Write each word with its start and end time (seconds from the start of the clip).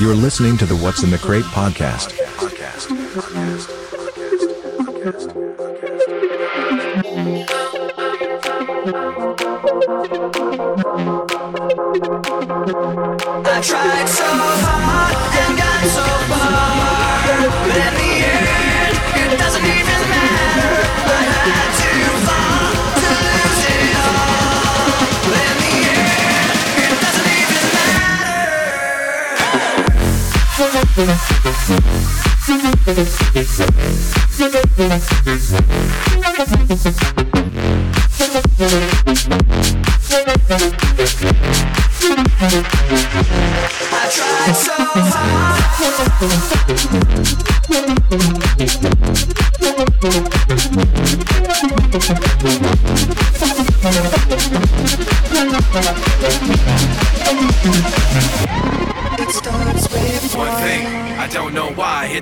You're 0.00 0.14
listening 0.14 0.58
to 0.58 0.66
the 0.66 0.74
What's 0.74 1.04
in 1.04 1.10
the 1.10 1.18
Crate 1.18 1.44
podcast. 1.44 2.12
I 13.46 13.60
tried 13.62 14.08
so 14.08 14.24
hard 14.26 15.14
and 15.38 15.58
got 15.58 15.84
so 15.86 16.02
far, 16.28 16.93
matter. 30.96 31.24
I 36.16 37.33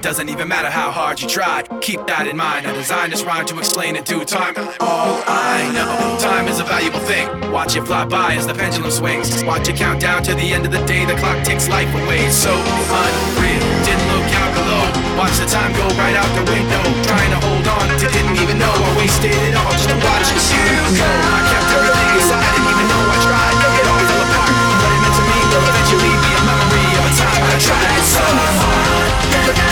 It 0.03 0.11
doesn't 0.11 0.35
even 0.35 0.51
matter 0.51 0.67
how 0.67 0.91
hard 0.91 1.23
you 1.23 1.31
try. 1.31 1.63
Keep 1.79 2.11
that 2.11 2.27
in 2.27 2.35
mind. 2.35 2.67
I 2.67 2.75
designed 2.75 3.15
this 3.15 3.23
rhyme 3.23 3.47
to 3.47 3.55
explain 3.63 3.95
in 3.95 4.03
due 4.03 4.27
time. 4.27 4.51
All 4.83 5.23
I 5.31 5.63
know, 5.71 6.19
time 6.19 6.51
is 6.51 6.59
a 6.59 6.67
valuable 6.67 6.99
thing. 7.07 7.31
Watch 7.55 7.79
it 7.79 7.87
fly 7.87 8.03
by 8.11 8.35
as 8.35 8.43
the 8.43 8.51
pendulum 8.51 8.91
swings. 8.91 9.31
Watch 9.47 9.71
it 9.71 9.79
count 9.79 10.03
down 10.03 10.27
to 10.27 10.35
the 10.35 10.43
end 10.51 10.67
of 10.67 10.75
the 10.75 10.83
day. 10.91 11.07
The 11.07 11.15
clock 11.23 11.39
takes 11.47 11.71
life 11.71 11.87
away. 11.95 12.27
So 12.35 12.51
unreal. 12.51 13.63
Didn't 13.87 14.03
look 14.11 14.27
out 14.43 14.51
below. 14.59 14.91
Watch 15.23 15.39
the 15.39 15.47
time 15.47 15.71
go 15.79 15.87
right 15.95 16.19
out 16.19 16.27
the 16.35 16.51
window. 16.51 16.83
Trying 17.07 17.31
to 17.31 17.39
hold 17.39 17.63
on 17.71 17.87
to 17.95 18.07
didn't 18.11 18.43
even 18.43 18.59
know 18.59 18.75
I 18.75 18.91
wasted 18.99 19.31
it 19.31 19.55
all 19.55 19.71
just 19.71 19.87
to 19.87 19.95
watch 20.03 20.27
you 20.35 20.67
go. 20.99 21.07
I 21.07 21.41
kept 21.47 21.79
everything 21.79 22.09
inside. 22.19 22.43
Didn't 22.59 22.75
even 22.75 22.87
know 22.91 23.03
I 23.07 23.19
tried. 23.23 23.55
It 23.55 23.87
all 23.87 24.03
fell 24.03 24.23
apart. 24.27 24.51
What 24.51 24.91
it 24.91 24.99
meant 24.99 25.15
to 25.15 25.25
me 25.31 25.39
will 25.47 25.63
eventually 25.63 26.15
be 26.27 26.31
a 26.35 26.43
memory 26.43 26.91
of 26.91 27.05
a 27.07 27.13
time 27.23 27.43
I 27.47 27.55
tried 27.63 28.03
so 28.03 28.27
hard. 28.27 29.72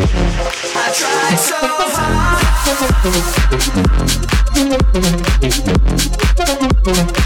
I 0.00 0.92
tried 0.94 1.36
so 1.38 1.56
hard. 6.94 7.17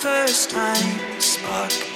First 0.00 0.48
time 0.48 1.20
spark. 1.20 1.89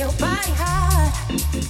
Your 0.00 0.10
body 0.12 0.52
hot. 0.56 1.69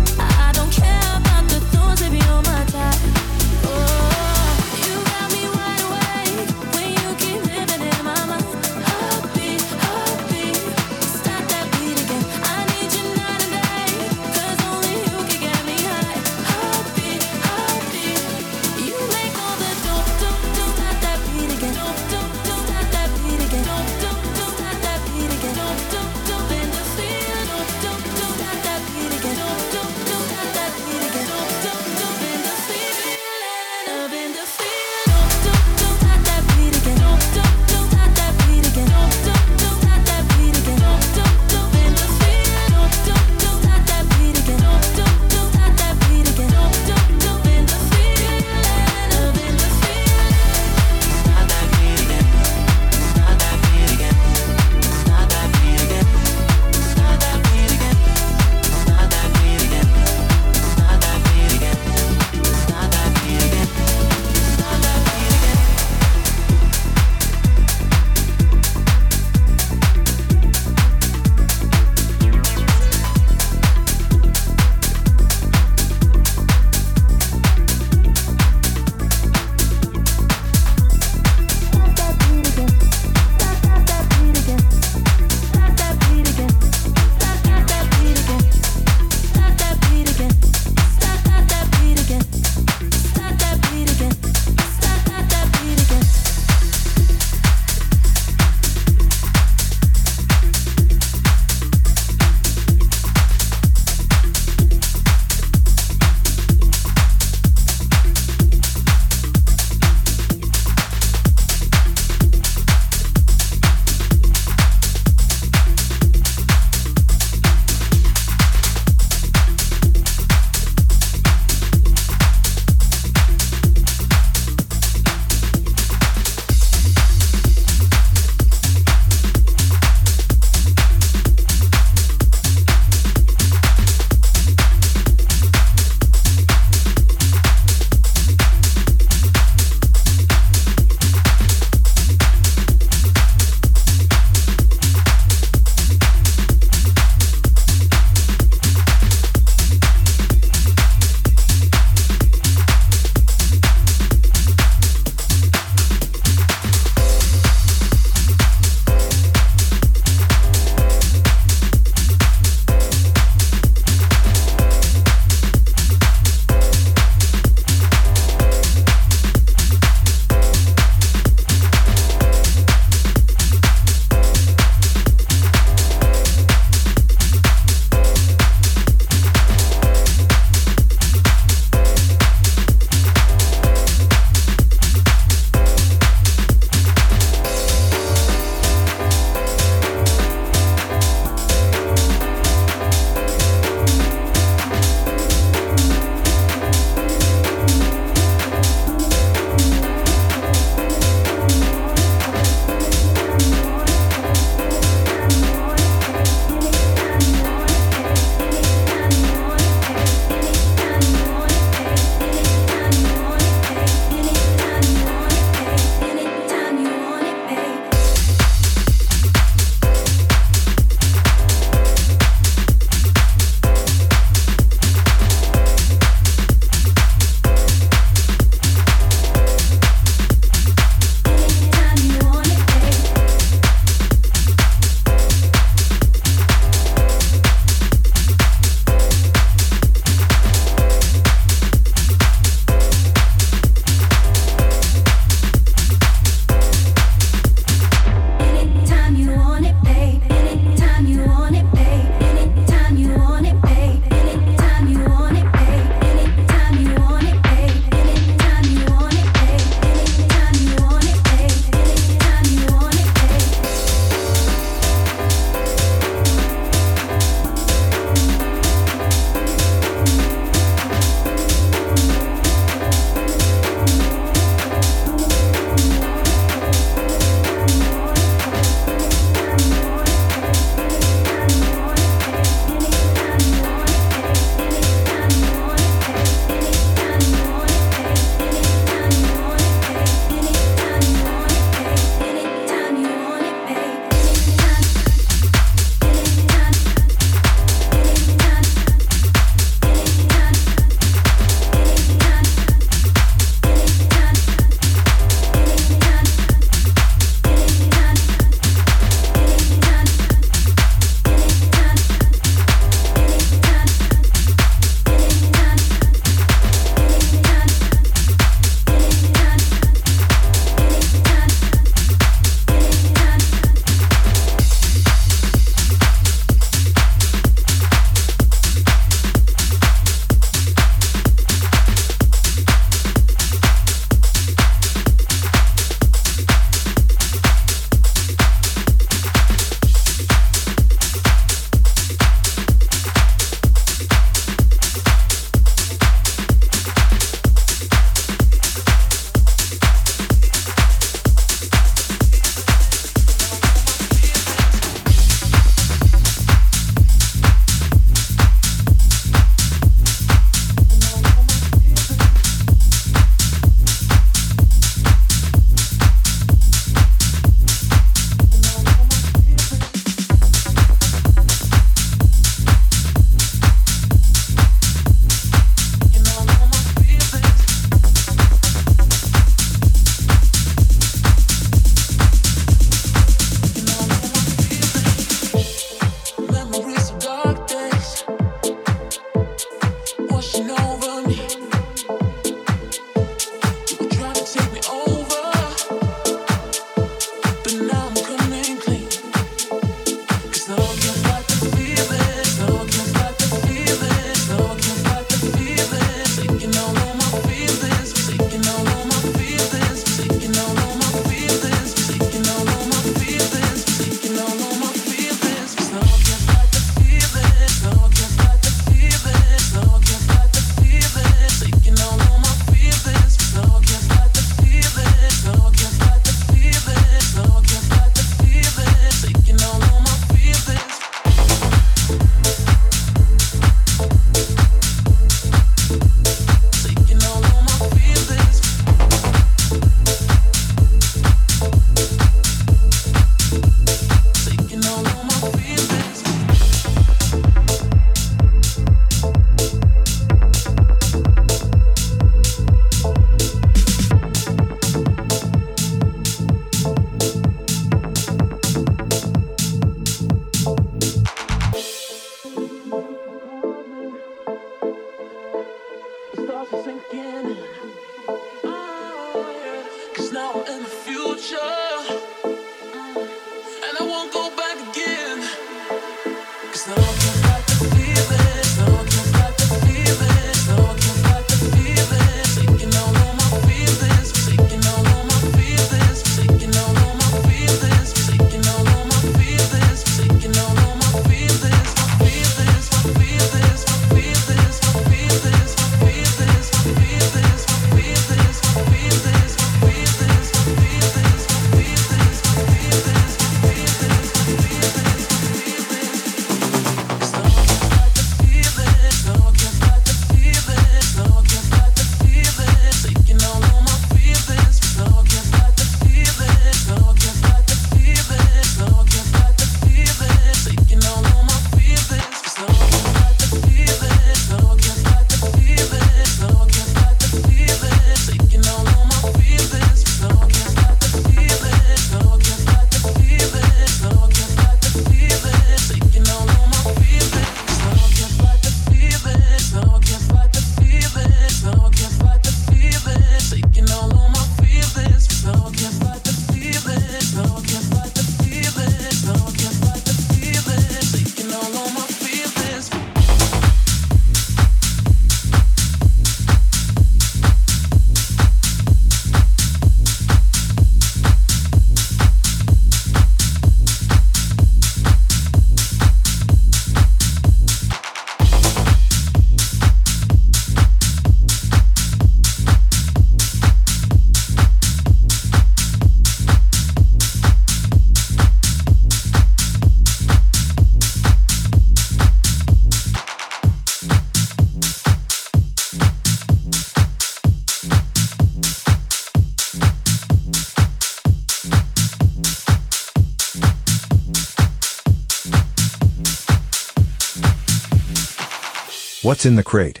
What's 599.41 599.47
in 599.47 599.55
the 599.55 599.63
crate? 599.63 600.00